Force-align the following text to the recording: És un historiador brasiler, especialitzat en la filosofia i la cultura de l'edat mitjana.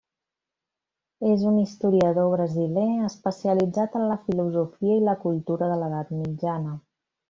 És 1.31 1.43
un 1.49 1.59
historiador 1.65 2.31
brasiler, 2.37 2.87
especialitzat 3.11 4.01
en 4.03 4.09
la 4.15 4.21
filosofia 4.27 4.99
i 5.01 5.09
la 5.13 5.19
cultura 5.29 5.73
de 5.75 5.81
l'edat 5.85 6.15
mitjana. 6.25 6.79